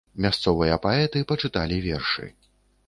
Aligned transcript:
Мясцовыя 0.25 0.79
паэты 0.85 1.23
пачыталі 1.33 1.77
вершы. 1.89 2.25